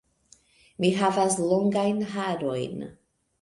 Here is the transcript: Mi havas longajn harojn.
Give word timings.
Mi 0.85 0.89
havas 1.01 1.37
longajn 1.51 2.01
harojn. 2.15 2.89